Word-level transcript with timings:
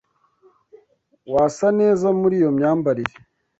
Wasa 1.33 1.67
neza 1.79 2.07
muri 2.19 2.35
iyo 2.39 2.49
myambarire. 2.57 3.13